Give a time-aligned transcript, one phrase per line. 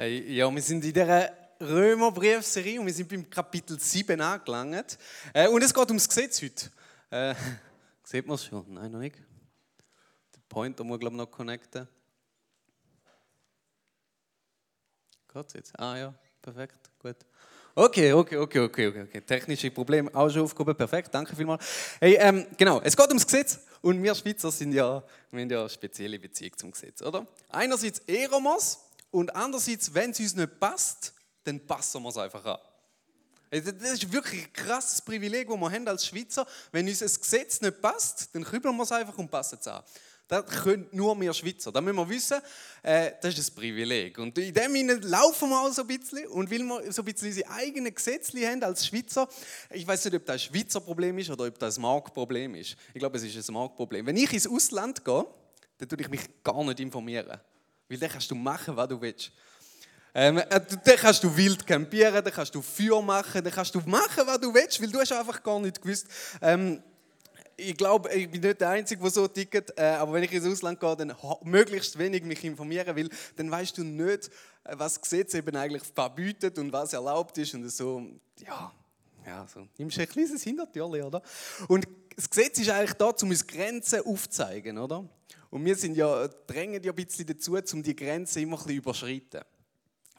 [0.00, 4.96] Hey, ja, wir sind in dieser Römerbriefserie und wir sind beim Kapitel 7 angelangt.
[5.34, 6.70] Äh, und es geht ums Gesetz heute.
[7.10, 7.34] Äh,
[8.04, 8.64] sieht man es schon?
[8.74, 9.16] Nein, noch nicht.
[9.16, 11.88] Der Pointer muss, glaube ich, noch connecten.
[15.34, 15.76] Geht's jetzt?
[15.80, 17.16] Ah ja, perfekt, gut.
[17.74, 19.20] Okay, okay, okay, okay, okay, okay.
[19.22, 21.64] Technische Probleme auch schon aufgehoben, perfekt, danke vielmals.
[21.98, 25.02] Hey, ähm, genau, es geht ums Gesetz und wir Schweizer sind ja,
[25.32, 27.26] wir haben ja eine spezielle Beziehung zum Gesetz, oder?
[27.48, 31.12] Einerseits Eromos, und andererseits, wenn es uns nicht passt,
[31.44, 32.58] dann passen wir es einfach an.
[33.50, 36.46] Das ist wirklich ein krasses Privileg, das wir haben als Schweizer.
[36.70, 39.82] Wenn uns ein Gesetz nicht passt, dann kübeln wir es einfach und passen es an.
[40.28, 41.72] Das können nur wir Schweizer.
[41.72, 42.38] Da müssen wir wissen,
[42.82, 44.18] äh, das ist ein Privileg.
[44.18, 46.26] Und in dem Sinne laufen wir auch so ein bisschen.
[46.26, 49.26] Und weil wir so ein bisschen unsere eigenen Gesetze haben als Schweizer,
[49.70, 52.76] ich weiß nicht, ob das ein Schweizer Problem ist oder ob das ein Marktproblem ist.
[52.92, 54.04] Ich glaube, es ist ein Marktproblem.
[54.04, 55.24] Wenn ich ins Ausland gehe,
[55.78, 57.40] dann tue ich mich gar nicht informieren.
[57.88, 59.32] Weil dann kannst du machen, was du willst.
[60.14, 63.80] Ähm, äh, dann kannst du wild campieren, dann kannst du Feuer machen, dann kannst du
[63.80, 66.06] machen, was du willst, weil du hast einfach gar nicht gewusst.
[66.40, 66.82] Ähm,
[67.56, 70.46] ich glaube, ich bin nicht der Einzige, der so tickt, äh, aber wenn ich ins
[70.46, 74.28] Ausland gehe, dann möglichst wenig mich informieren, weil dann weißt du nicht,
[74.64, 78.02] äh, was Gesetz eben eigentlich verbietet und was erlaubt ist und so,
[78.46, 78.72] ja,
[79.26, 79.66] ja, so.
[79.76, 81.22] Nimmst du ein kleines Hintertürchen, oder?
[81.66, 81.86] Und
[82.16, 85.04] das Gesetz ist eigentlich da, um uns Grenzen aufzuzeigen, oder?
[85.50, 88.76] Und wir sind ja, drängen ja ein bisschen dazu, um die Grenzen immer ein bisschen
[88.76, 89.40] überschreiten.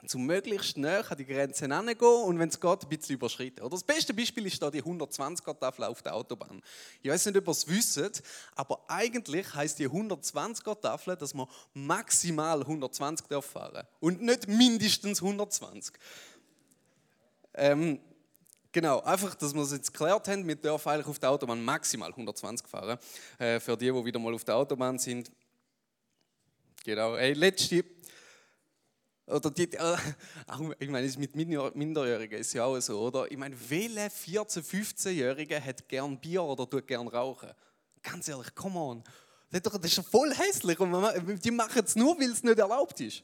[0.08, 3.62] Zum möglichst näher an die Grenzen herangehen und wenn es geht, ein bisschen überschreiten.
[3.62, 6.62] Oder das beste Beispiel ist da die 120er-Tafel auf der Autobahn.
[7.02, 8.24] Ich weiß nicht, ob ihr es wisst,
[8.56, 15.94] aber eigentlich heißt die 120er-Tafel, dass man maximal 120 darf fahren und nicht mindestens 120.
[17.56, 18.00] Ähm,
[18.72, 22.10] Genau, einfach, dass wir es jetzt geklärt haben, wir dürfen eigentlich auf der Autobahn maximal
[22.10, 23.00] 120 fahren.
[23.40, 25.32] Äh, für die, die wieder mal auf der Autobahn sind.
[26.84, 27.84] Genau, hey, letzte.
[29.26, 29.98] Oder die, äh,
[30.80, 33.32] ich meine, mit Minderjährigen ist ja auch so, oder?
[33.32, 37.50] Ich meine, welche 14-, 15-Jährige hat gern Bier oder tut gern rauchen?
[38.04, 39.04] Ganz ehrlich, come on.
[39.52, 43.24] Das ist ja voll hässlich und die machen es nur, weil es nicht erlaubt ist.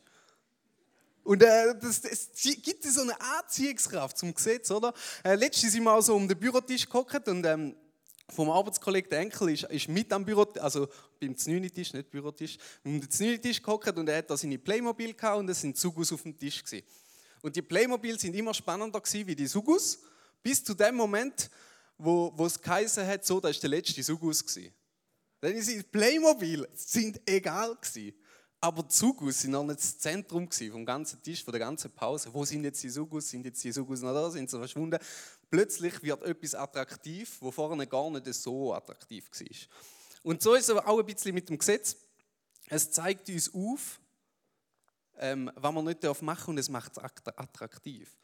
[1.25, 2.30] Und äh, das, es
[2.62, 4.94] gibt so eine Anziehungskraft zum Gesetz, oder?
[5.24, 7.75] Äh, letztens sind wir auch so um den Bürotisch gehockt und ähm,
[8.30, 10.88] vom Arbeitskollegen der Enkel ist, ist mit am Büro, also
[11.19, 15.40] beim Znüni-Tisch, nicht Bürotisch, um den Znüni-Tisch gehockt und er hat da seine Playmobil gehabt
[15.40, 16.85] und es sind Sugus auf dem Tisch gewesen.
[17.41, 19.97] Und die Playmobil sind immer spannender gewesen wie die Sugus,
[20.44, 21.50] bis zu dem Moment,
[21.97, 24.72] wo, wo es geheißen hat, so, da ist der letzte Sugus gewesen.
[25.41, 28.16] Dann die Playmobil sind egal gewesen.
[28.66, 32.34] Aber die Sugus sind noch nicht das Zentrum vom ganzen Tisch, von der ganzen Pause.
[32.34, 33.30] Wo sind jetzt die Sugus?
[33.30, 34.31] Sind jetzt die Sugus noch da?
[34.31, 34.98] Sind sie verschwunden?
[35.52, 39.58] Plötzlich wird etwas attraktiv, wo vorne gar nicht so attraktiv war.
[40.24, 41.96] Und so ist es auch ein bisschen mit dem Gesetz.
[42.68, 44.00] Es zeigt uns auf,
[45.20, 47.03] ähm, was man nicht machen darf und es macht es
[47.38, 48.18] attraktiv.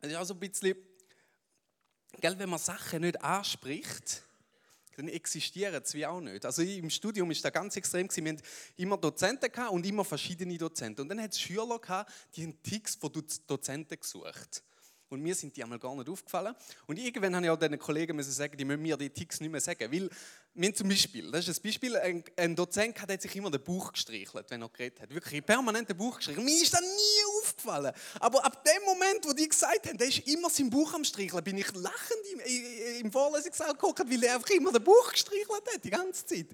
[0.00, 0.76] Es ist auch so ein bisschen,
[2.20, 4.22] gell, wenn man Sachen nicht anspricht,
[4.96, 6.44] dann existieren sie auch nicht.
[6.44, 8.08] Also im Studium ist das ganz extrem.
[8.14, 8.42] Wir hatten
[8.76, 11.02] immer Dozenten und immer verschiedene Dozenten.
[11.02, 13.12] Und dann hat es Schüler gehabt, die haben Ticks von
[13.46, 14.62] Dozenten gesucht.
[15.08, 16.54] Und mir sind die einmal gar nicht aufgefallen.
[16.86, 19.60] Und irgendwann habe ich auch den Kollegen sagen, die müssen mir die Ticks nicht mehr
[19.60, 19.92] sagen.
[19.92, 20.10] Weil,
[20.54, 23.92] wir zum Beispiel, das ist ein Beispiel, ein, ein Dozent hat sich immer den Bauch
[23.92, 25.10] gestrichelt, wenn er geredet hat.
[25.14, 26.44] Wirklich permanent den Bauch gestrichelt.
[26.44, 27.25] Mir ist das nie
[27.56, 27.92] aufgefallen.
[28.20, 31.42] Aber ab dem Moment, wo die gesagt haben, der ist immer sein Bauch am Streicheln,
[31.42, 35.84] bin ich lachend im, im Vorlesungssaal geguckt, weil er einfach immer den Bauch gestrichelt hat,
[35.84, 36.46] die ganze Zeit.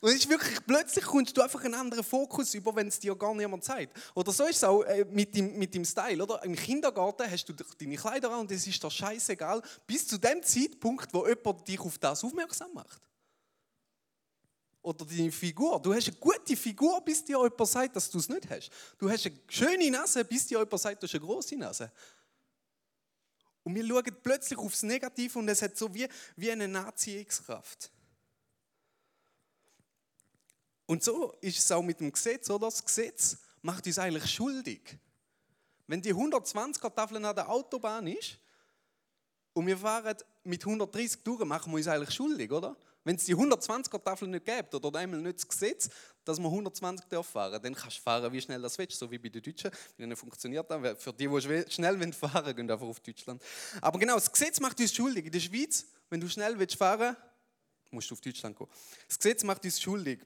[0.00, 3.14] Und es ist wirklich, plötzlich kommst du einfach einen anderen Fokus über, wenn es dir
[3.16, 3.96] gar niemand zeigt.
[4.14, 6.44] Oder so ist es auch äh, mit, dem, mit dem Style, oder?
[6.44, 10.42] Im Kindergarten hast du deine Kleider an und es ist dir scheißegal, bis zu dem
[10.42, 13.00] Zeitpunkt, wo jemand dich auf das aufmerksam macht.
[14.84, 15.80] Oder deine Figur.
[15.80, 18.70] Du hast eine gute Figur, bis dir jemand sagt, dass du es nicht hast.
[18.98, 21.90] Du hast eine schöne Nase, bis dir jemand sagt, du hast eine große Nase.
[23.62, 26.06] Und wir schauen plötzlich aufs Negative und es hat so wie,
[26.36, 27.90] wie eine Anziehungskraft.
[30.84, 32.66] Und so ist es auch mit dem Gesetz, oder?
[32.66, 34.98] Das Gesetz macht uns eigentlich schuldig.
[35.86, 38.38] Wenn die 120er-Tafel an der Autobahn ist
[39.54, 42.76] und wir fahren mit 130 durch, machen wir uns eigentlich schuldig, oder?
[43.04, 45.90] Wenn es die 120er-Tafel nicht gibt oder einmal nicht das Gesetz,
[46.24, 49.18] dass man 120 darf fahren, dann kannst du fahren, wie schnell das willst, so wie
[49.18, 49.70] bei den Deutschen.
[49.98, 51.02] Dann funktioniert das.
[51.02, 53.42] Für die, die schnell fahren wollen, gehen einfach auf Deutschland.
[53.82, 55.26] Aber genau, das Gesetz macht uns schuldig.
[55.26, 57.22] In der Schweiz, wenn du schnell fahren willst,
[57.90, 58.68] musst du auf Deutschland gehen.
[59.06, 60.20] Das Gesetz macht uns schuldig.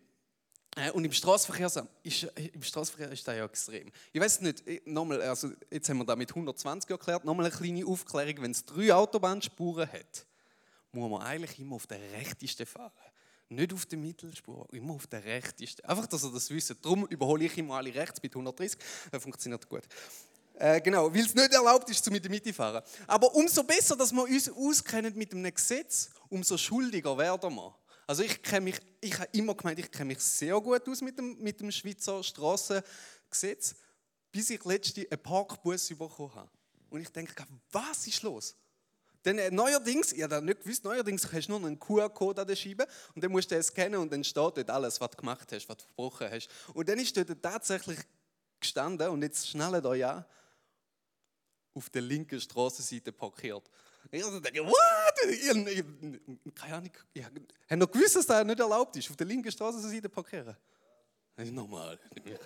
[0.77, 2.93] Äh, und im Straßenverkehr, ist, ist das
[3.27, 3.91] ja extrem.
[4.13, 7.55] Ich weiß nicht, äh, nochmal, also jetzt haben wir da mit 120 erklärt, nochmal eine
[7.55, 8.43] kleine Aufklärung.
[8.43, 10.27] Wenn es drei Autobahnspuren hat,
[10.93, 12.93] muss man eigentlich immer auf der rechtesten fahren.
[13.51, 15.85] Nicht auf der Mittelspur, immer auf der rechtesten.
[15.87, 16.75] Einfach, dass ihr das wisst.
[16.83, 18.79] Darum überhole ich immer alle rechts mit 130.
[19.11, 19.85] Das funktioniert gut.
[20.55, 22.83] Äh, genau, weil es nicht erlaubt ist, zu mit der Mitte fahren.
[23.07, 27.75] Aber umso besser, dass wir uns auskennen mit einem Gesetz, umso schuldiger werden wir.
[28.09, 31.17] Also ich kenne mich, ich habe immer gemeint, ich kenne mich sehr gut aus mit
[31.17, 33.77] dem, mit dem Schweizer Strassengesetz,
[34.33, 36.51] bis ich letzte einen Parkbus bekommen habe.
[36.91, 37.35] Und ich denke,
[37.71, 38.57] was ist los?
[39.25, 42.57] Denn äh, neuerdings, ich habe nicht gewusst, neuerdings hast du nur einen QR-Code an der
[42.57, 45.51] Scheibe und dann musst du es scannen und dann steht dort alles, was du gemacht
[45.53, 46.49] hast, was du verbrochen hast.
[46.75, 47.99] Und dann ist dort tatsächlich
[48.61, 50.25] gestanden, und jetzt schnallt euch an,
[51.75, 53.69] auf der linken Straßenseite parkiert.
[54.11, 54.75] Ich denke, what?
[56.55, 60.09] Keine Ahnung, ich habe noch gewusst, dass das nicht erlaubt ist, auf der linken Straßenseite
[60.09, 60.57] parkieren.
[61.37, 61.99] Das ist normal.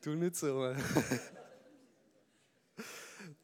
[0.00, 0.74] Tu nicht so.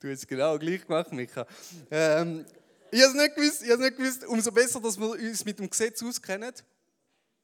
[0.00, 1.46] Du hast es genau gleich gemacht, Micha.
[1.90, 2.44] Ähm,
[2.90, 5.70] ich habe es nicht gewusst, ich nicht gewusst, umso besser, dass wir uns mit dem
[5.70, 6.52] Gesetz auskennen,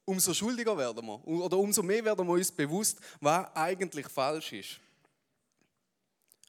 [0.05, 1.27] umso schuldiger werden wir.
[1.27, 4.81] Oder umso mehr werden wir uns bewusst, was eigentlich falsch ist.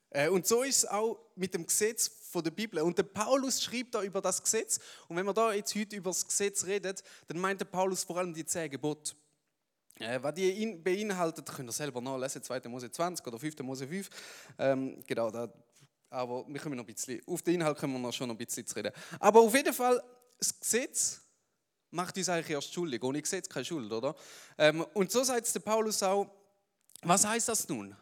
[0.10, 2.80] Äh, und so ist es auch mit dem Gesetz von der Bibel.
[2.82, 4.80] Und der Paulus schreibt da über das Gesetz.
[5.08, 6.96] Und wenn wir da jetzt heute über das Gesetz reden,
[7.28, 9.14] dann meint der Paulus vor allem die zehn Gebote.
[10.00, 12.62] Äh, was die beinhaltet, könnt ihr selber nachlesen, 2.
[12.68, 13.60] Mose 20 oder 5.
[13.60, 14.10] Mose 5.
[14.60, 15.52] Ähm, genau, da
[16.10, 18.66] aber wir können noch ein bisschen, auf den Inhalt können wir noch schon ein bisschen
[18.76, 18.92] reden.
[19.20, 20.02] Aber auf jeden Fall,
[20.38, 21.22] das Gesetz
[21.92, 23.04] macht uns eigentlich erst schuldig.
[23.04, 24.16] Ohne Gesetz keine Schuld, oder?
[24.58, 26.30] Ähm, und so sagt der Paulus auch,
[27.02, 27.96] was heißt das nun?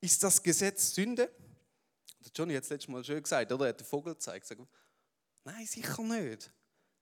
[0.00, 1.30] Ist das Gesetz Sünde?
[2.24, 3.66] Der Johnny hat es letztes Mal schön gesagt, oder?
[3.66, 4.46] Er hat den Vogel gezeigt.
[4.46, 4.60] Sagt,
[5.44, 6.52] Nein, sicher nicht.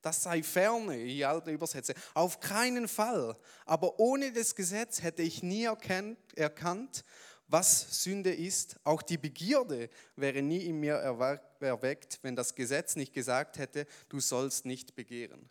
[0.03, 2.01] Das sei ferne, in alten Übersetzungen.
[2.15, 3.37] Auf keinen Fall.
[3.67, 7.05] Aber ohne das Gesetz hätte ich nie erkannt
[7.51, 8.79] was Sünde ist.
[8.85, 14.21] Auch die Begierde wäre nie in mir erweckt, wenn das Gesetz nicht gesagt hätte, du
[14.21, 15.49] sollst nicht begehren.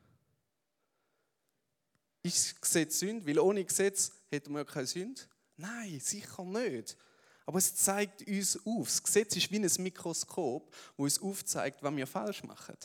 [2.23, 3.25] Ist Gesetz Sünde?
[3.27, 5.21] Weil ohne Gesetz hätten wir keine Sünde?
[5.57, 6.97] Nein, sicher nicht.
[7.45, 8.87] Aber es zeigt uns auf.
[8.87, 12.77] Das Gesetz ist wie ein Mikroskop, wo es aufzeigt, was wir falsch machen.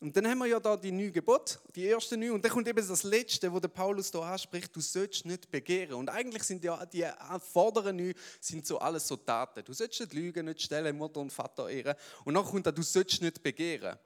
[0.00, 2.32] Und dann haben wir ja da die neun Gebote, die ersten neun.
[2.32, 5.94] Und dann kommt eben das letzte, wo der Paulus da anspricht, du sollst nicht begehren.
[5.94, 7.04] Und eigentlich sind ja die
[7.52, 9.64] vorderen neun sind so alles so Taten.
[9.64, 11.96] Du sollst nicht lügen, nicht stellen, Mutter und Vater ehren.
[12.24, 13.98] Und dann kommt da, du sollst nicht begehren.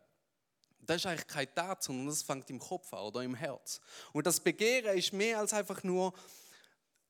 [0.81, 3.81] Das ist eigentlich keine Tat, sondern das fängt im Kopf an oder im Herz.
[4.13, 6.15] Und das Begehren ist mehr als einfach nur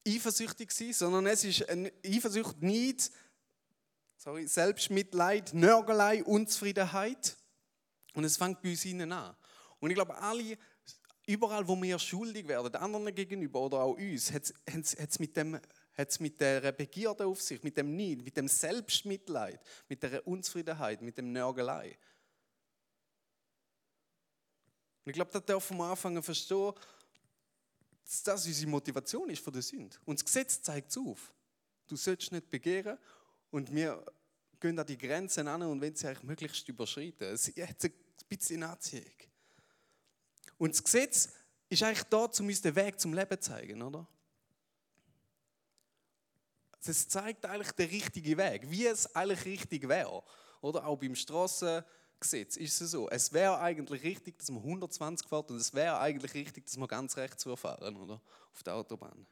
[0.07, 3.11] eifersüchtig sein, sondern es ist eine Eifersucht, Neid,
[4.17, 7.37] sorry, Selbstmitleid, Nörgelei, Unzufriedenheit.
[8.15, 9.35] Und es fängt bei uns innen an.
[9.81, 10.57] Und ich glaube, alle,
[11.27, 15.59] überall, wo wir schuldig werden, anderen gegenüber oder auch uns, hat es mit dem
[15.95, 21.03] hat mit der Begierde auf sich, mit dem Neid, mit dem Selbstmitleid, mit der Unzufriedenheit,
[21.03, 21.99] mit dem Nörgelei.
[25.05, 26.73] Und ich glaube, da dürfen wir anfangen zu verstehen,
[28.05, 29.97] dass das unsere Motivation ist für die Sünde.
[30.05, 31.33] Und das Gesetz zeigt es auf.
[31.87, 32.99] Du sollst nicht begehren
[33.51, 34.05] und wir
[34.61, 37.29] gehen an die Grenzen an und wenn sie eigentlich möglichst überschreiten.
[37.33, 37.83] Es hat
[38.23, 39.13] ein bisschen Anziehung.
[40.59, 41.29] Und das Gesetz
[41.69, 44.07] ist eigentlich da, um uns den Weg zum Leben zu zeigen, oder?
[46.85, 50.23] Es zeigt eigentlich den richtigen Weg, wie es eigentlich richtig wäre.
[50.61, 53.09] Oder auch beim Straßengesetz ist es so.
[53.09, 56.89] Es wäre eigentlich richtig, dass man 120 fährt und es wäre eigentlich richtig, dass man
[56.89, 58.21] ganz rechts fahren, oder?
[58.53, 59.27] Auf der Autobahn.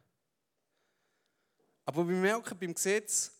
[1.85, 3.33] Aber wir merken beim Gesetz,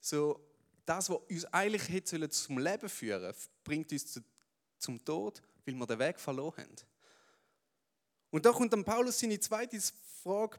[0.00, 0.38] so,
[0.84, 3.34] das, was uns eigentlich hätte zum Leben führen
[3.64, 4.22] bringt uns
[4.78, 6.76] zum Tod, weil wir den Weg verloren haben.
[8.30, 9.78] Und da kommt dann Paulus seine zweite
[10.22, 10.58] Frage,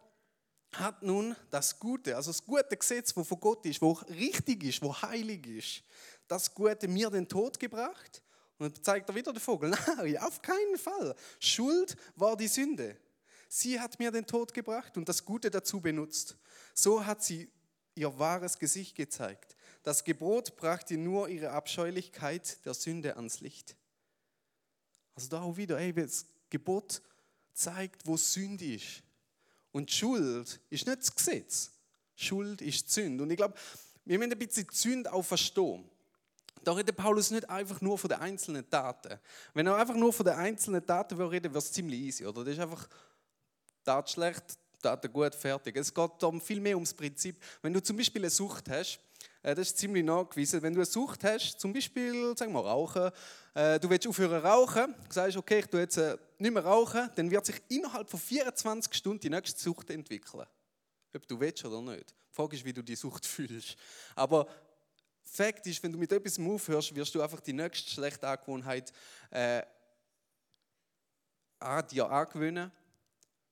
[0.73, 4.81] hat nun das Gute, also das gute Gesetz, wo von Gott ist, wo richtig ist,
[4.81, 5.83] wo heilig ist,
[6.27, 8.21] das Gute mir den Tod gebracht?
[8.57, 9.69] Und dann zeigt er wieder den Vogel.
[9.97, 11.15] Nein, auf keinen Fall.
[11.39, 12.97] Schuld war die Sünde.
[13.49, 16.35] Sie hat mir den Tod gebracht und das Gute dazu benutzt.
[16.73, 17.49] So hat sie
[17.95, 19.55] ihr wahres Gesicht gezeigt.
[19.83, 23.75] Das Gebot brachte nur ihre Abscheulichkeit der Sünde ans Licht.
[25.17, 27.01] Also da auch wieder, ey, das Gebot
[27.51, 29.01] zeigt, wo Sünde ist.
[29.71, 31.71] Und Schuld ist nicht das Gesetz.
[32.15, 33.23] Schuld ist Sünde.
[33.23, 33.55] Und ich glaube,
[34.05, 35.89] wir müssen ein bisschen Sünde auch verstehen.
[36.63, 39.19] Da redet Paulus nicht einfach nur von den einzelnen Taten.
[39.55, 42.43] Wenn er einfach nur von den einzelnen Taten reden, wird es ziemlich easy, oder?
[42.43, 42.87] Das ist einfach
[43.83, 44.43] Tat schlecht,
[44.83, 45.77] Tat gut, fertig.
[45.77, 47.43] Es geht darum viel mehr ums Prinzip.
[47.63, 48.99] Wenn du zum Beispiel eine Sucht hast,
[49.55, 50.61] das ist ziemlich nachgewiesen.
[50.61, 53.11] Wenn du eine Sucht hast, zum Beispiel, sagen wir Rauchen,
[53.53, 57.31] äh, du willst aufhören rauchen, sagst, okay, ich tue jetzt äh, nicht mehr rauchen, dann
[57.31, 60.45] wird sich innerhalb von 24 Stunden die nächste Sucht entwickeln.
[61.15, 62.09] Ob du willst oder nicht.
[62.09, 63.77] Die Frage ist, wie du die Sucht fühlst.
[64.15, 64.47] Aber
[65.23, 68.91] Fakt ist, wenn du mit etwas aufhörst, wirst du einfach die nächste schlechte Angewohnheit
[69.29, 69.61] äh,
[71.59, 72.71] an dir angewöhnen,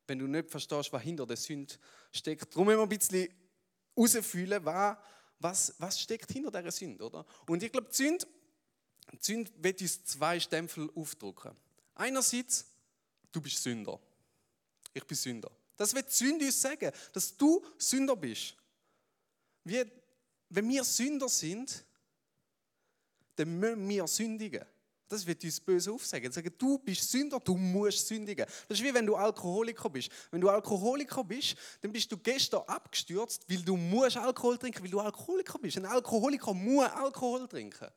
[0.07, 1.73] wenn du nicht verstehst, was hinter der Sünde
[2.11, 2.53] steckt.
[2.53, 3.29] Darum wir ein bisschen
[3.95, 4.97] herausfühlen, was,
[5.39, 7.03] was steckt hinter dieser Sünde.
[7.03, 7.25] Oder?
[7.47, 8.25] Und ich glaube, die Sünde,
[9.11, 11.51] die Sünde wird uns zwei Stempel aufdrücken.
[11.95, 12.65] Einerseits,
[13.31, 13.99] du bist Sünder.
[14.93, 15.51] Ich bin Sünder.
[15.77, 18.55] Das wird die Sünde uns sagen, dass du Sünder bist.
[19.63, 19.83] Wie,
[20.49, 21.83] wenn wir Sünder sind,
[23.35, 24.65] dann müssen wir sündigen.
[25.07, 26.31] Das wird uns böse aufsagen.
[26.31, 28.45] Sagen, du bist Sünder, du musst sündigen.
[28.67, 30.09] Das ist wie wenn du Alkoholiker bist.
[30.31, 34.89] Wenn du Alkoholiker bist, dann bist du gestern abgestürzt, weil du musst Alkohol trinken, weil
[34.89, 35.77] du Alkoholiker bist.
[35.77, 37.87] Ein Alkoholiker muss Alkohol trinken.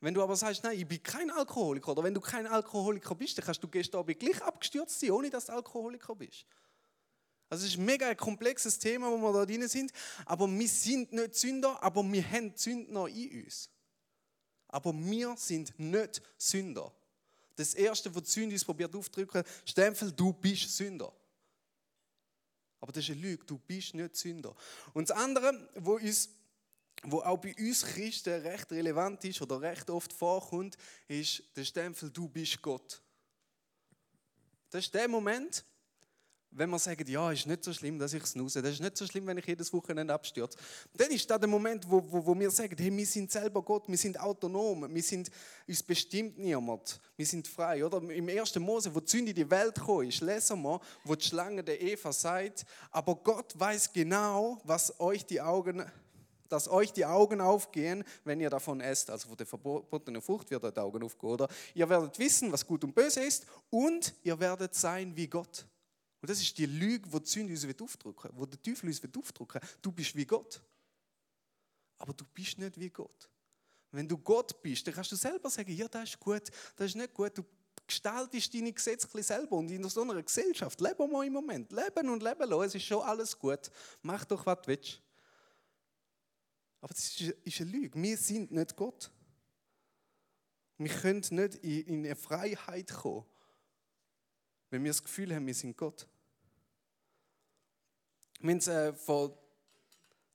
[0.00, 3.38] Wenn du aber sagst, nein, ich bin kein Alkoholiker, oder wenn du kein Alkoholiker bist,
[3.38, 6.44] dann kannst du gestern Abend gleich abgestürzt sein, ohne dass du Alkoholiker bist.
[7.48, 9.92] Also es ist ein mega komplexes Thema, wo wir da drin sind.
[10.26, 13.70] Aber wir sind nicht Sünder, aber wir haben Sünder in uns.
[14.72, 16.92] Aber wir sind nicht Sünder.
[17.54, 21.12] Das Erste, was die Sünde uns probiert aufzudrücken, Stempel, du bist Sünder.
[22.80, 24.56] Aber das ist eine Lüge, du bist nicht Sünder.
[24.94, 26.30] Und das andere, wo, uns,
[27.04, 30.76] wo auch bei uns Christen recht relevant ist oder recht oft vorkommt,
[31.06, 33.00] ist der Stempel, du bist Gott.
[34.70, 35.64] Das ist der Moment,
[36.54, 39.06] wenn wir sagen, ja, ist nicht so schlimm, dass ich snooze, das ist nicht so
[39.06, 40.58] schlimm, wenn ich jedes Wochenende abstürze,
[40.94, 43.88] dann ist das der Moment, wo, wo, wo wir sagen, hey, wir sind selber Gott,
[43.88, 45.30] wir sind autonom, wir sind,
[45.66, 47.84] uns bestimmt niemand, wir sind frei.
[47.84, 48.58] Oder im 1.
[48.58, 51.80] Mose, wo die Sünde in die Welt gekommen ist, lesen wir, wo die Schlange der
[51.80, 55.84] Eva sagt, aber Gott weiß genau, was euch die Augen
[56.48, 59.08] dass euch die Augen aufgehen, wenn ihr davon esst.
[59.08, 61.30] Also von der verbotenen Frucht wird euch die Augen aufgehen.
[61.30, 65.66] Oder ihr werdet wissen, was gut und böse ist und ihr werdet sein wie Gott.
[66.22, 69.60] Und das ist die Lüge, die die Sünde uns aufdrücken wo der Teufel uns aufdrücken
[69.82, 70.62] Du bist wie Gott.
[71.98, 73.28] Aber du bist nicht wie Gott.
[73.90, 76.94] Wenn du Gott bist, dann kannst du selber sagen, ja, das ist gut, das ist
[76.94, 77.36] nicht gut.
[77.36, 77.44] Du
[77.86, 79.56] gestaltest deine Gesetze selber.
[79.56, 81.72] Und in so einer Gesellschaft leben wir im Moment.
[81.72, 83.68] Leben und leben lassen, es ist schon alles gut.
[84.02, 85.02] Mach doch, was du willst.
[86.80, 88.00] Aber das ist eine Lüge.
[88.00, 89.10] Wir sind nicht Gott.
[90.78, 93.26] Wir können nicht in eine Freiheit kommen,
[94.70, 96.06] wenn wir das Gefühl haben, wir sind Gott.
[98.42, 99.38] Haben es äh, vor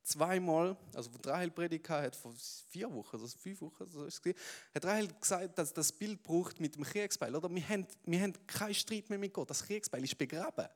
[0.08, 2.34] zweimal, also wo Rahel Predigt hat, vor
[2.70, 4.36] vier Wochen, also fünf Wochen, so ist es
[4.74, 7.36] hat Rahel gesagt, dass das Bild braucht mit dem Kriegsbeil.
[7.36, 7.54] Oder?
[7.54, 9.50] Wir, haben, wir haben keinen Streit mehr mit Gott.
[9.50, 10.68] Das Kriegsbeil ist begraben.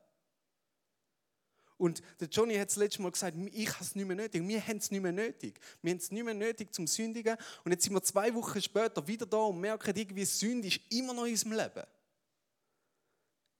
[1.77, 4.47] Und der Johnny hat das letzte Mal gesagt, ich habe es nicht mehr nötig.
[4.47, 5.59] Wir haben es nicht mehr nötig.
[5.81, 7.35] Wir haben es nicht mehr nötig zum Sündigen.
[7.63, 11.13] Und jetzt sind wir zwei Wochen später wieder da und merken, irgendwie Sünde ist immer
[11.13, 11.83] noch in unserem Leben.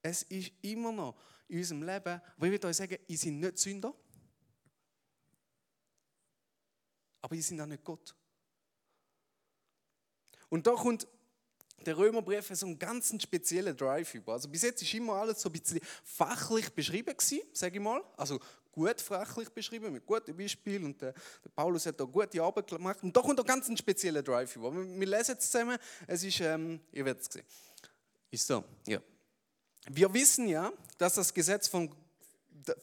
[0.04, 1.16] Es ist immer noch
[1.52, 2.22] in unserem Leben.
[2.38, 3.94] Aber ich euch sagen, ihr seid nicht Sünder.
[7.22, 8.16] Aber ihr seid auch nicht Gott.
[10.50, 11.08] Und da kommt
[11.86, 14.34] der Römerbrief so einen ganz speziellen Drive über.
[14.34, 18.02] Also bis jetzt ist immer alles so ein bisschen fachlich beschrieben gewesen, sage ich mal.
[18.16, 18.40] Also
[18.72, 20.86] gut fachlich beschrieben, mit guten Beispielen.
[20.86, 23.04] Und der, der, Paulus hat da gute Arbeit gemacht.
[23.04, 24.74] Und da kommt ein ganz spezieller Drive über.
[24.74, 25.78] Wir, wir lesen es zusammen.
[26.08, 27.46] Es ist, ähm, ihr werdet es sehen.
[28.30, 29.02] Ist so, ja.
[29.90, 31.90] Wir wissen ja, dass das Gesetz vom,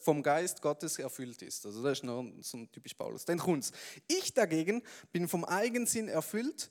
[0.01, 1.65] vom Geist Gottes erfüllt ist.
[1.65, 3.25] Also das ist nur so ein typisch Paulus.
[3.25, 3.71] Dann kommt's.
[4.07, 6.69] Ich dagegen bin vom Eigensinn erfüllt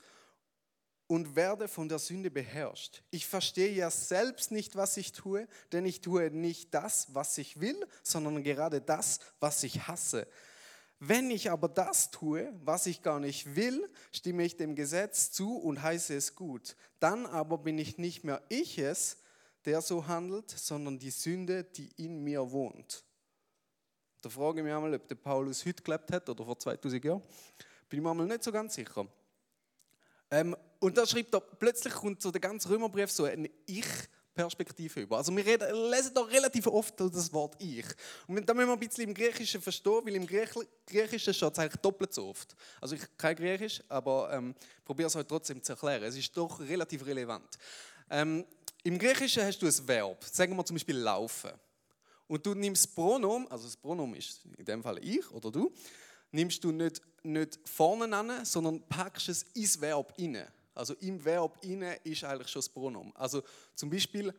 [1.07, 3.03] und werde von der Sünde beherrscht.
[3.11, 7.61] Ich verstehe ja selbst nicht, was ich tue, denn ich tue nicht das, was ich
[7.61, 10.29] will, sondern gerade das, was ich hasse.
[11.01, 15.57] Wenn ich aber das tue, was ich gar nicht will, stimme ich dem Gesetz zu
[15.57, 16.77] und heiße es gut.
[17.01, 19.17] Dann aber bin ich nicht mehr ich es,
[19.69, 23.05] der so handelt, sondern die Sünde, die in mir wohnt.
[24.23, 27.21] Da frage ich mich einmal, ob der Paulus heute gelebt hat oder vor 2000 Jahren.
[27.87, 29.07] Bin ich mir einmal nicht so ganz sicher.
[30.31, 35.19] Ähm, und da schreibt er, plötzlich kommt so der ganze Römerbrief so eine Ich-Perspektive über.
[35.19, 37.85] Also wir reden, lesen da relativ oft das Wort Ich.
[38.27, 41.83] Und da müssen wir ein bisschen im Griechischen verstehen, weil im Griechischen steht es eigentlich
[41.83, 42.57] doppelt so oft.
[42.81, 46.05] Also ich kein Griechisch, aber ähm, probiere es euch trotzdem zu erklären.
[46.05, 47.59] Es ist doch relativ relevant.
[48.09, 48.47] Ähm,
[48.89, 51.51] im Griechischen hast du ein Verb, sagen wir zum Beispiel laufen.
[52.27, 55.71] Und du nimmst das Pronomen, also das Pronomen ist in dem Fall ich oder du,
[56.31, 60.51] nimmst du nicht, nicht vorne an, sondern packst es ins Verb inne.
[60.75, 63.15] Also im Verb inne ist eigentlich schon das Pronomen.
[63.15, 63.43] Also
[63.75, 64.33] zum Beispiel,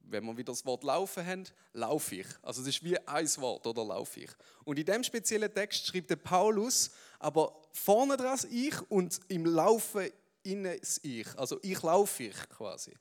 [0.00, 2.26] wenn wir wieder das Wort laufen haben, laufe ich.
[2.40, 4.30] Also das ist wie ein Wort oder laufe ich.
[4.64, 10.08] Und in dem speziellen Text schreibt der Paulus aber vorne dran ich und im Laufen
[10.42, 11.26] inne das ich.
[11.38, 12.94] Also ich laufe ich quasi.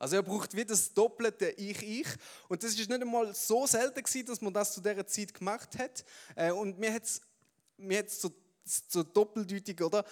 [0.00, 2.08] Also er braucht wieder das doppelte Ich-Ich.
[2.48, 5.78] Und das ist nicht einmal so selten gewesen, dass man das zu dieser Zeit gemacht
[5.78, 6.04] hat.
[6.34, 7.20] Äh, und mir hat es
[7.76, 8.32] mir so,
[8.64, 10.04] so doppeldeutig, oder?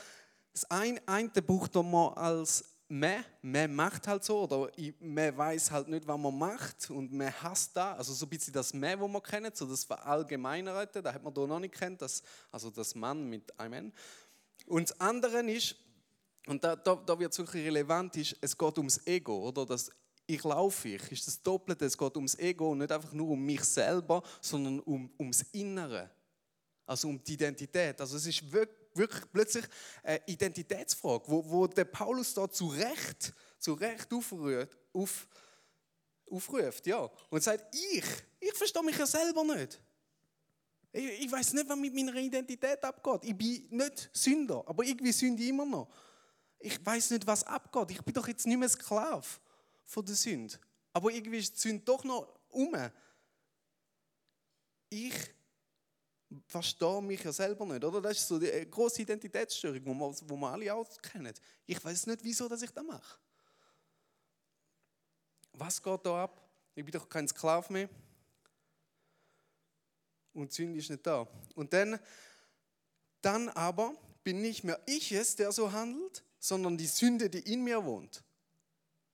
[0.52, 5.88] Das eine, eine braucht man als man, man macht halt so oder man weiß halt
[5.88, 9.07] nicht, was man macht und man hasst da, also so ein bisschen das Man, wo
[9.07, 12.95] man kennt, so das Verallgemeinerte, da hat man da noch nicht kennt, das, also das
[12.95, 13.92] Mann mit Amen.
[14.66, 15.76] Und das andere ist,
[16.49, 19.90] und da, da, da wird es wirklich relevant, ist, es geht ums Ego, oder das
[20.31, 23.45] ich laufe ich, ist das Doppelte, es geht ums Ego und nicht einfach nur um
[23.45, 26.11] mich selber, sondern um, ums Innere,
[26.85, 27.99] also um die Identität.
[27.99, 29.64] Also es ist wirklich wirklich plötzlich
[30.02, 35.28] eine Identitätsfrage, wo, wo der Paulus da zu Recht, zu Recht aufruft, auf,
[36.31, 38.05] aufruft ja, und sagt, ich,
[38.40, 39.81] ich verstehe mich ja selber nicht.
[40.93, 43.25] Ich, ich weiß nicht, was mit meiner Identität abgeht.
[43.25, 45.88] Ich bin nicht Sünder, aber irgendwie sünde ich immer noch.
[46.58, 47.92] Ich weiß nicht, was abgeht.
[47.92, 49.26] Ich bin doch jetzt nicht mehr Sklave
[49.84, 50.58] von der Sünde.
[50.92, 52.74] Aber irgendwie ist die Sünde doch noch um.
[54.90, 55.14] Ich
[56.46, 58.00] verstehe mich ja selber nicht, oder?
[58.00, 61.32] Das ist so die große Identitätsstörung, wo wir, alle auch kennen.
[61.66, 63.18] Ich weiß nicht, wieso dass ich das mache.
[65.52, 66.48] Was geht da ab?
[66.74, 67.88] Ich bin doch kein Sklave mehr.
[70.32, 71.26] Und Sünde ist nicht da.
[71.54, 71.98] Und dann,
[73.20, 77.64] dann aber bin nicht mehr ich es, der so handelt, sondern die Sünde, die in
[77.64, 78.23] mir wohnt.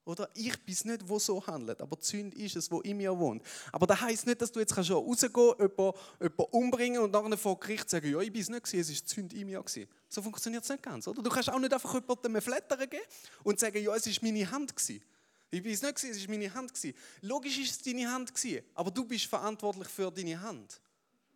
[0.06, 2.98] Oder ich bin es nicht, wo so handelt, aber die Sünde ist es, wo in
[2.98, 3.42] mir wohnt.
[3.72, 7.38] Aber das heisst nicht, dass du jetzt schon rausgehen kannst, jemanden, jemanden umbringen und nachher
[7.38, 9.62] vor Gericht sagen, ja, ich bin es nicht, gewesen, es war die Sünde in mir.
[9.62, 9.88] Gewesen.
[10.10, 11.22] So funktioniert es nicht ganz, oder?
[11.22, 13.02] Du kannst auch nicht einfach jemandem Flattern geben
[13.44, 14.76] und sagen, ja, es war meine Hand.
[14.76, 15.02] Gewesen.
[15.50, 16.74] Ich bin es nicht, gewesen, es war meine Hand.
[16.74, 16.94] Gewesen.
[17.22, 20.82] Logisch ist es deine Hand, gewesen, aber du bist verantwortlich für deine Hand.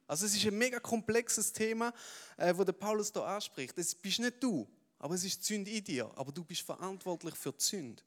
[0.06, 1.92] Also es ist ein mega komplexes Thema,
[2.36, 3.78] äh, wo der Paulus da anspricht.
[3.78, 4.66] Es bist nicht du,
[4.98, 8.02] aber es ist die Sünde in dir, aber du bist verantwortlich für die Sünde.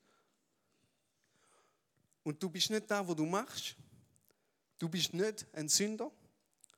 [2.23, 3.75] Und du bist nicht da, wo du machst.
[4.77, 6.11] Du bist nicht ein Sünder,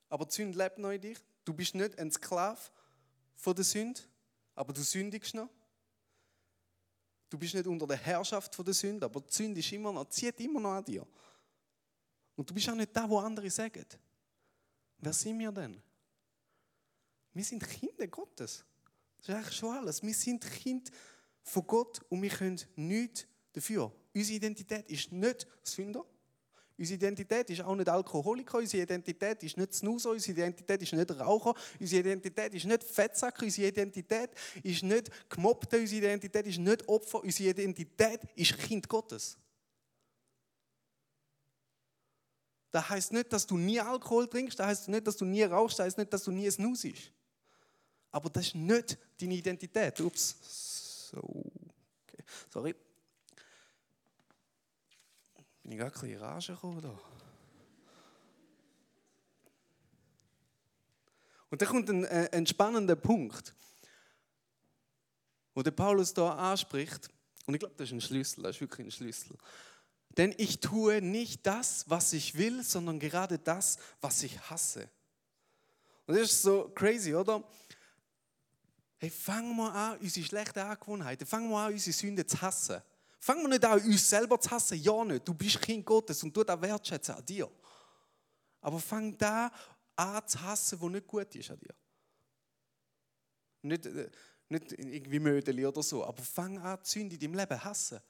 [0.08, 1.16] aber die Sünde lebt noch in dir.
[1.44, 2.60] Du bist nicht ein Sklave
[3.34, 4.00] von der Sünde,
[4.54, 5.48] aber du sündigst noch.
[7.28, 10.08] Du bist nicht unter der Herrschaft von der Sünde, aber die Sünde ist immer noch,
[10.08, 11.06] zieht immer noch an dir.
[12.36, 13.84] Und du bist auch nicht da, wo andere sagen.
[14.98, 15.82] Wer sind wir denn?
[17.32, 18.64] Wir sind Kinder Gottes.
[19.24, 20.02] Das ist eigentlich schon alles.
[20.02, 20.90] Wir sind Kind
[21.42, 23.90] von Gott und wir können nichts dafür.
[24.14, 26.04] Unsere Identität ist nicht Sünder.
[26.76, 31.10] Unsere Identität ist auch nicht Alkoholiker, unsere Identität ist nicht Snoozer, unsere Identität ist nicht
[31.12, 34.30] Raucher, unsere Identität ist nicht Fettsacker, unsere Identität
[34.62, 39.38] ist nicht Gemobbte, unsere Identität ist nicht Opfer, unsere Identität ist Kind Gottes.
[42.72, 45.78] Das heißt nicht, dass du nie Alkohol trinkst, das heißt nicht, dass du nie rauchst,
[45.78, 47.12] das heißt nicht, dass du nie snusest.
[48.14, 50.00] Aber das ist nicht deine Identität.
[50.00, 51.10] Ups.
[51.10, 51.18] So.
[51.18, 52.22] Okay.
[52.48, 52.72] Sorry.
[55.64, 56.96] Bin ich gerade ein bisschen in Rage gekommen da?
[61.50, 63.52] Und da kommt ein, äh, ein spannender Punkt,
[65.52, 67.08] wo der Paulus da anspricht.
[67.46, 69.36] Und ich glaube, das ist ein Schlüssel, das ist wirklich ein Schlüssel.
[70.10, 74.88] Denn ich tue nicht das, was ich will, sondern gerade das, was ich hasse.
[76.06, 77.42] Und das ist so crazy, oder?
[79.04, 82.80] Hey, fangen wir an, unsere schlechten Angewohnheiten, fangen wir an, unsere Sünden zu hassen.
[83.20, 84.80] Fangen wir nicht an, uns selber zu hassen.
[84.80, 85.28] Ja, nicht.
[85.28, 87.50] Du bist Kind Gottes und du das wertschätzen an dir.
[88.62, 89.52] Aber fang da
[89.94, 91.74] an zu hassen, was nicht gut ist an dir.
[93.60, 94.10] Nicht, äh,
[94.48, 98.00] nicht irgendwie Mödeli oder so, aber fang an, die Sünde in deinem Leben hassen.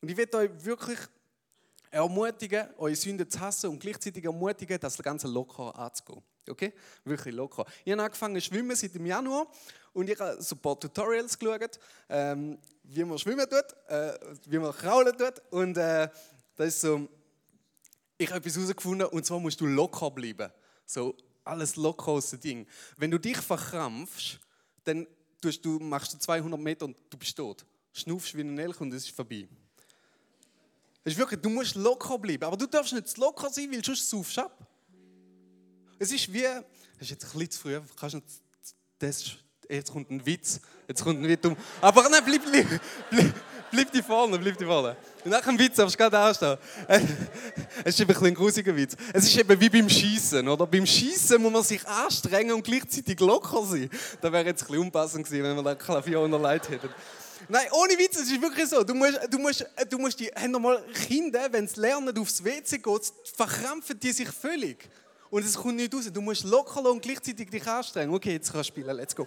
[0.00, 1.00] Und ich will euch wirklich
[1.90, 6.22] ermutigen, eure Sünden zu hassen und gleichzeitig ermutigen, das Ganze locker anzugehen.
[6.48, 6.72] Okay?
[7.04, 7.64] Wirklich locker.
[7.84, 9.46] Ich habe angefangen zu schwimmen seit dem Januar
[9.92, 11.78] und ich habe so ein paar Tutorials geschaut,
[12.08, 15.42] ähm, wie man schwimmen tut, äh, wie man kraulen tut.
[15.50, 16.08] Und äh,
[16.56, 17.08] das ist so,
[18.18, 20.50] ich habe etwas herausgefunden und zwar musst du locker bleiben.
[20.84, 22.66] So alles locker aus dem Ding.
[22.96, 24.38] Wenn du dich verkrampfst,
[24.84, 25.06] dann
[25.40, 27.64] tust du, machst du 200 Meter und du bist tot.
[27.92, 29.48] Schnuffst wie ein Elch und es ist vorbei.
[31.04, 32.44] Das ist wirklich, du musst locker bleiben.
[32.44, 34.71] Aber du darfst nicht locker sein, weil sonst saufst du ab.
[36.02, 36.62] Es ist wie, das
[36.98, 38.20] ist jetzt ein bisschen zu früh, kannst du
[38.98, 39.36] das
[39.68, 41.56] jetzt kommt ein Witz, jetzt kommt ein Witz um.
[41.80, 42.66] Aber nein, bleib, bleib,
[43.08, 43.34] bleib,
[43.70, 44.96] bleib die vorne, bleib die vorne.
[45.24, 46.58] Und nach dem Witz darfst du gerade anstehen.
[47.84, 48.96] Es ist eben ein, ein grusiger Witz.
[49.12, 50.66] Es ist eben wie beim Schießen, oder?
[50.66, 53.88] Beim Schießen muss man sich anstrengen und gleichzeitig locker sein.
[54.20, 56.90] Das wäre jetzt ein bisschen unpassend gewesen, wenn wir da Klavier unterlegt hätten.
[57.48, 58.82] Nein, ohne Witz, es ist wirklich so.
[58.82, 62.78] Du musst, du musst, du musst die, haben mal Kinder, wenn sie lernen, aufs WC
[62.78, 64.88] geht, verkrampfen die sich völlig
[65.32, 66.10] und es kommt nicht raus.
[66.12, 68.14] Du musst locker und gleichzeitig dich anstrengen.
[68.14, 69.26] Okay, jetzt kannst du spielen, let's go.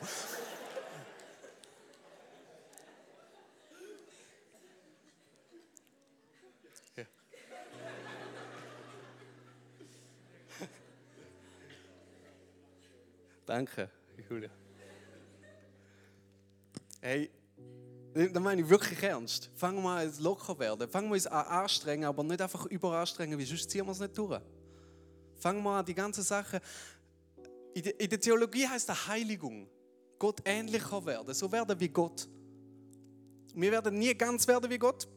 [13.47, 13.89] Danke,
[14.29, 14.49] Julia.
[17.01, 17.29] Hey,
[18.13, 19.49] Das meine ich wirklich ernst.
[19.55, 20.87] Fangen wir an, locker werden.
[20.87, 24.17] Fangen wir uns an anstrengen, aber nicht einfach überanstrengen, weil sonst ziehen wir es nicht
[24.17, 24.41] durch.
[25.37, 26.59] Fangen wir an, die ganzen Sachen.
[27.73, 29.67] In der, Theologie heißt das Heiligung.
[30.17, 31.33] Gott ähnlicher werden.
[31.33, 32.27] So werden wie Gott.
[33.53, 35.07] Wir werden nie ganz werden wie Gott,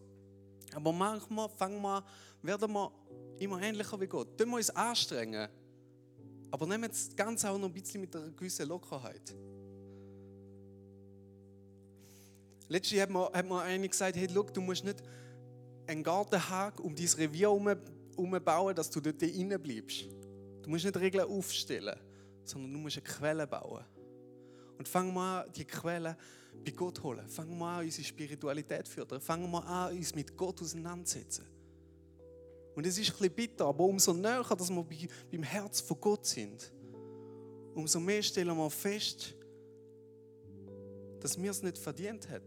[0.72, 2.04] aber manchmal fangen wir,
[2.42, 2.92] werden wir
[3.38, 4.38] immer ähnlicher wie Gott.
[4.38, 5.48] Tun wir uns anstrengen,
[6.50, 9.34] aber nehmen das Ganze auch noch ein bisschen mit einer gewissen Lockerheit.
[12.68, 15.02] Letztlich hat mir, hat mir einer gesagt, hey, look, du musst nicht
[15.88, 17.68] einen Gartenhag um dein Revier herum
[18.44, 20.06] bauen, dass du dort drinnen bleibst.
[20.62, 21.98] Du musst nicht Regeln aufstellen,
[22.44, 23.84] sondern du musst eine Quelle bauen.
[24.78, 26.16] Und fangen wir an, die Quelle
[26.64, 27.28] bei Gott holen.
[27.28, 29.20] Fangen wir an, unsere Spiritualität zu fördern.
[29.20, 31.44] Fangen wir an, uns mit Gott auseinanderzusetzen.
[32.74, 34.86] Und es ist ein bisschen bitter, aber umso näher, dass wir
[35.32, 36.72] beim Herz von Gott sind,
[37.74, 39.34] umso mehr stellen wir fest,
[41.20, 42.44] dass wir es nicht verdient haben.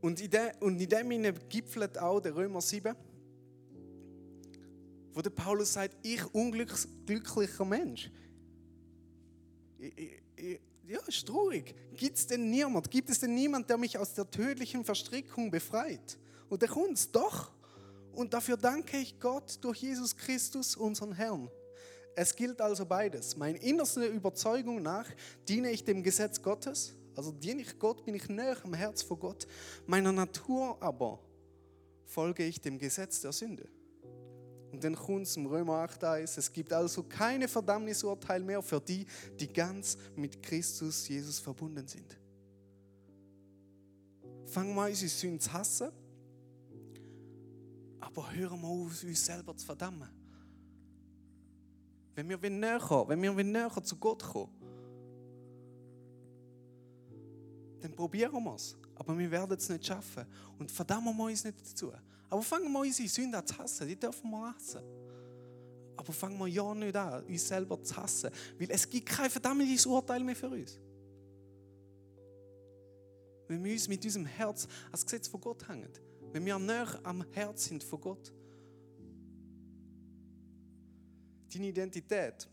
[0.00, 2.96] Und in, dem, und in dem gipfelt auch der Römer 7,
[5.14, 8.10] wo der Paulus sagt, ich unglücklicher Mensch.
[10.86, 11.74] Ja, ist traurig.
[11.96, 12.90] Gibt es denn niemand?
[12.90, 16.18] Gibt es denn niemand, der mich aus der tödlichen Verstrickung befreit?
[16.48, 17.52] Und der kommt doch.
[18.12, 21.48] Und dafür danke ich Gott durch Jesus Christus, unseren Herrn.
[22.16, 23.36] Es gilt also beides.
[23.36, 25.06] Meine innerste Überzeugung nach
[25.46, 29.18] diene ich dem Gesetz Gottes, also diene ich Gott, bin ich näher am Herz vor
[29.18, 29.46] Gott.
[29.86, 31.20] Meiner Natur aber
[32.04, 33.68] folge ich dem Gesetz der Sünde.
[34.72, 38.80] Und dann kommt es im Römer 8 1, es gibt also keine Verdammnisurteil mehr für
[38.80, 39.06] die,
[39.38, 42.16] die ganz mit Christus Jesus verbunden sind.
[44.46, 45.90] Fangen wir an, unsere Sünden zu hassen,
[48.00, 50.08] aber hören wir auf, uns selber zu verdammen.
[52.14, 54.52] Wenn wir näher, wenn wir näher zu Gott kommen,
[57.80, 58.76] dann probieren wir es.
[58.94, 60.26] Aber wir werden es nicht schaffen.
[60.58, 61.92] Und verdammen wir uns nicht dazu.
[62.30, 63.88] Aber fangen wir unsere Sünden an zu hassen.
[63.88, 64.80] Die dürfen wir hassen.
[65.96, 68.30] Aber fangen wir ja nicht an, uns selber zu hassen.
[68.58, 70.78] Weil es gibt kein verdammtes Urteil mehr für uns.
[73.48, 75.92] Wenn wir uns mit unserem Herz als Gesetz von Gott hängen.
[76.32, 78.32] Wenn wir näher am Herz sind von Gott.
[81.52, 82.48] Deine Identität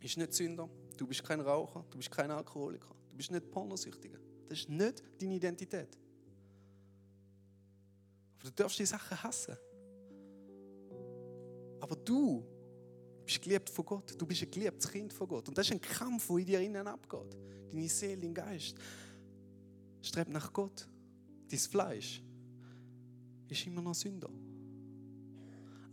[0.00, 0.70] ist nicht Sünder.
[0.96, 1.84] Du bist kein Raucher.
[1.90, 2.94] Du bist kein Alkoholiker.
[3.10, 4.18] Du bist nicht Pornosüchtiger.
[4.48, 5.98] Das ist nicht deine Identität.
[8.42, 9.56] Aber du darfst die Sachen hassen.
[11.78, 12.44] Aber du
[13.24, 14.20] bist geliebt von Gott.
[14.20, 15.48] Du bist ein geliebtes Kind von Gott.
[15.48, 17.36] Und das ist ein Kampf, der in dir innen abgeht.
[17.70, 18.76] Deine Seele, dein Geist
[20.00, 20.88] strebt nach Gott.
[21.48, 22.20] Dein Fleisch
[23.48, 24.30] ist immer noch Sünder.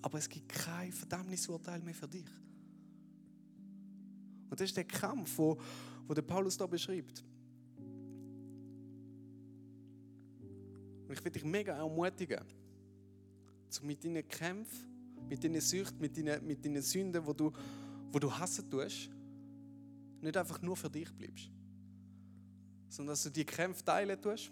[0.02, 2.26] Aber es gibt kein Verdammnisurteil mehr für dich.
[4.50, 5.56] Und das ist der Kampf, wo,
[6.08, 7.24] wo der Paulus da beschreibt.
[11.10, 12.46] Und ich will dich mega ermutigen,
[13.68, 14.86] zu mit deinen Kämpfen,
[15.28, 17.52] mit deinen Süchten, mit deinen, mit deinen Sünden, wo du,
[18.12, 19.10] wo du hassen tust,
[20.22, 21.50] nicht einfach nur für dich bleibst,
[22.90, 24.52] sondern dass du die Kämpfe teilen tust.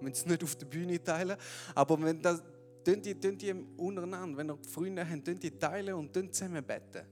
[0.00, 1.36] Wenn es nicht auf der Bühne teilen,
[1.74, 2.40] aber wenn das,
[2.84, 7.04] tun die, tun die untereinander, wenn ihr Freunde habt, tun die teilen und zusammen beten.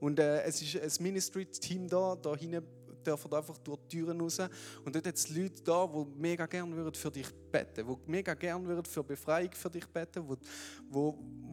[0.00, 2.66] Und äh, es ist ein Ministry-Team da, da hinten
[3.06, 4.38] dürfen einfach durch Türen raus.
[4.84, 8.34] Und dort hat es Leute da, die mega gerne für dich beten würden, die mega
[8.34, 10.42] gerne für Befreiung für dich beten würden,
[10.82, 11.12] die,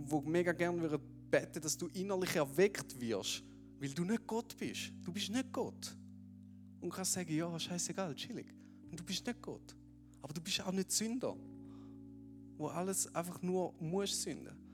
[0.09, 3.43] die mega gerne würden beten, dass du innerlich erweckt wirst,
[3.79, 4.91] weil du nicht Gott bist.
[5.03, 5.95] Du bist nicht Gott.
[6.81, 8.53] Und kannst sagen, ja, scheißegal, chillig.
[8.91, 9.75] Du bist nicht Gott.
[10.21, 11.35] Aber du bist auch nicht Sünder,
[12.57, 14.64] wo alles einfach nur muss sünden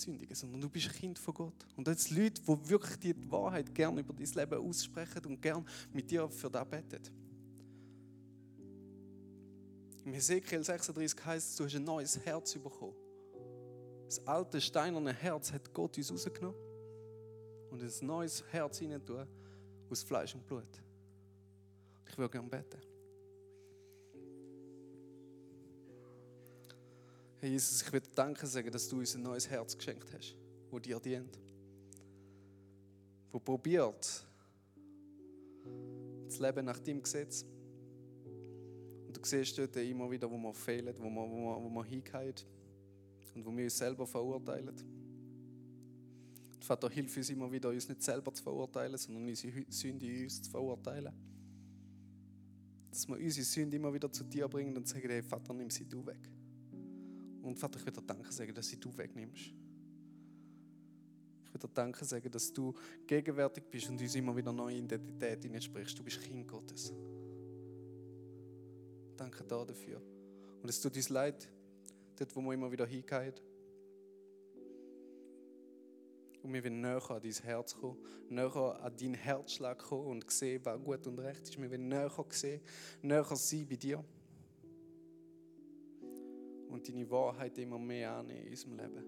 [0.00, 1.66] sündigen, sondern du bist ein Kind von Gott.
[1.76, 6.10] Und jetzt Leute, die wirklich die Wahrheit gerne über dein Leben aussprechen und gerne mit
[6.10, 7.00] dir für das beten.
[10.04, 12.94] Im Hesekiel 36 heißt es, du hast ein neues Herz bekommen.
[14.06, 16.58] Das alte steinerne Herz hat Gott uns rausgenommen
[17.70, 19.02] und ein neues Herz hinein
[19.88, 20.82] aus Fleisch und Blut.
[22.08, 22.80] Ich würde gerne beten.
[27.40, 30.36] Herr Jesus, ich will dir Danke sagen, dass du uns ein neues Herz geschenkt hast,
[30.70, 31.38] wo dir dient.
[33.32, 34.26] Wo probiert,
[36.26, 37.46] das Leben nach deinem Gesetz.
[39.06, 41.84] Und du siehst dort immer wieder, wo wir fehlen, wo wir, wo wir, wo wir
[41.84, 42.34] hingehen
[43.34, 44.76] und wo wir uns selber verurteilen.
[46.54, 50.24] Und Vater, hilf uns immer wieder, uns nicht selber zu verurteilen, sondern unsere Sünde in
[50.24, 51.14] uns zu verurteilen.
[52.90, 55.88] Dass wir unsere Sünde immer wieder zu dir bringen und sagen, hey Vater, nimm sie
[55.88, 56.30] du weg.
[57.42, 59.52] Und Vater, ich will dir Danke sagen, dass sie du wegnimmst.
[61.44, 62.74] Ich will dir Danke sagen, dass du
[63.06, 65.98] gegenwärtig bist und uns immer wieder neue Identität sprichst.
[65.98, 66.92] Du bist Kind Gottes.
[69.16, 70.00] Danke da dafür.
[70.62, 71.48] Und es tut uns leid,
[72.16, 73.34] dort, wo wir immer wieder hingehen.
[76.42, 77.98] Und wir wollen näher an dein Herz kommen,
[78.28, 81.60] näher an deinen Herzschlag kommen und sehen, was gut und recht ist.
[81.60, 82.60] Wir wollen näher sehen,
[83.02, 84.04] näher sein bei dir.
[86.70, 89.04] Und deine Wahrheit immer mehr annehmen in unserem Leben.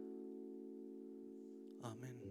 [1.83, 2.22] Amen.